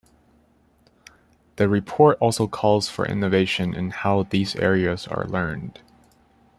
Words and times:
The 1.57 1.69
report 1.69 2.17
also 2.19 2.47
calls 2.47 2.89
for 2.89 3.05
innovation 3.05 3.75
in 3.75 3.91
how 3.91 4.23
these 4.23 4.55
areas 4.55 5.05
are 5.07 5.27
learned. 5.27 5.79